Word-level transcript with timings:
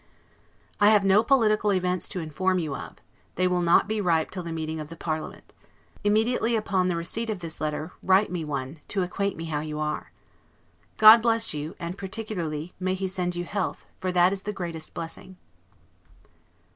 I 0.79 0.89
have 0.89 1.05
no 1.05 1.21
political 1.23 1.71
events 1.71 2.09
to 2.09 2.21
inform 2.21 2.57
you 2.57 2.75
of; 2.75 2.95
they 3.35 3.47
will 3.47 3.61
not 3.61 3.87
be 3.87 4.01
ripe 4.01 4.31
till 4.31 4.41
the 4.41 4.51
meeting 4.51 4.79
of 4.79 4.87
the 4.87 4.95
parliament. 4.95 5.53
Immediately 6.03 6.55
upon 6.55 6.87
the 6.87 6.95
receipt 6.95 7.29
of 7.29 7.37
this 7.37 7.61
letter, 7.61 7.91
write 8.01 8.31
me 8.31 8.43
one, 8.43 8.79
to 8.87 9.03
acquaint 9.03 9.37
me 9.37 9.45
how 9.45 9.59
you 9.59 9.77
are. 9.79 10.11
God 10.97 11.21
bless 11.21 11.53
you; 11.53 11.75
and, 11.79 11.99
particularly, 11.99 12.73
may 12.79 12.95
He 12.95 13.07
send 13.07 13.35
you 13.35 13.45
health, 13.45 13.85
for 13.99 14.11
that 14.11 14.33
is 14.33 14.41
the 14.41 14.53
greatest 14.53 14.95
blessing! 14.95 15.37